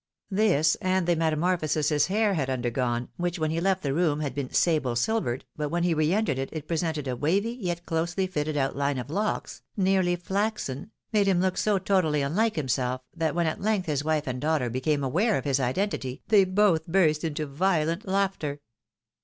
This, 0.31 0.73
and 0.81 1.05
the 1.05 1.15
metamorphosis 1.15 1.89
his 1.89 2.07
hair 2.07 2.33
had 2.33 2.49
undergone, 2.49 3.09
which, 3.17 3.37
when 3.37 3.51
he 3.51 3.61
left 3.61 3.83
the 3.83 3.93
room 3.93 4.19
had 4.21 4.33
been 4.33 4.51
"sable 4.51 4.95
silvered," 4.95 5.45
but 5.55 5.69
when 5.69 5.83
he 5.83 5.93
re 5.93 6.11
entered, 6.11 6.39
it 6.39 6.67
presented 6.67 7.07
a 7.07 7.15
wavy, 7.15 7.51
yet 7.51 7.85
closely 7.85 8.25
fitted 8.25 8.55
outhne 8.55 8.99
of 8.99 9.11
looks, 9.11 9.61
nearly 9.77 10.15
flaxen, 10.15 10.89
made 11.13 11.27
him 11.27 11.39
look 11.39 11.55
so 11.55 11.77
totally 11.77 12.23
unlike 12.23 12.55
himself, 12.55 13.01
that 13.15 13.35
when 13.35 13.45
at 13.45 13.61
length 13.61 13.85
his 13.85 14.03
wife 14.03 14.25
and 14.25 14.41
daughter 14.41 14.71
became 14.71 15.03
aware 15.03 15.37
of 15.37 15.45
his 15.45 15.59
identity, 15.59 16.23
they 16.29 16.45
both 16.45 16.87
burst 16.87 17.23
into 17.23 17.45
violent 17.45 18.07
laughter. 18.07 18.59